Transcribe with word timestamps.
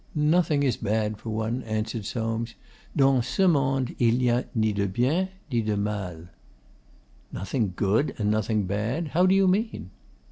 'Nothing 0.15 0.63
is 0.63 0.77
bad 0.77 1.19
for 1.19 1.29
one,' 1.29 1.61
answered 1.61 2.05
Soames. 2.05 2.55
'Dans 2.95 3.21
ce 3.23 3.41
monde 3.43 3.93
il 3.99 4.15
n'y 4.17 4.29
a 4.31 4.45
ni 4.55 4.73
de 4.73 4.87
bien 4.87 5.29
ni 5.51 5.61
de 5.61 5.75
mal.' 5.77 6.27
'Nothing 7.31 7.73
good 7.75 8.15
and 8.17 8.31
nothing 8.31 8.63
bad? 8.63 9.09
How 9.09 9.27
do 9.27 9.35
you 9.35 9.47
mean? 9.47 9.91